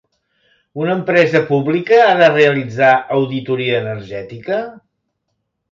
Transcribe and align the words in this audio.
Una 0.83 0.95
empresa 0.99 1.41
pública 1.51 2.01
ha 2.07 2.17
de 2.23 2.31
realitzar 2.33 2.91
auditoria 3.19 3.79
energètica? 3.85 4.63